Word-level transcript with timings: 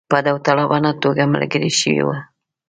په 0.11 0.17
داوطلبانه 0.25 0.91
توګه 1.03 1.23
ملګري 1.33 1.71
شوي 1.79 2.01
وه. 2.07 2.17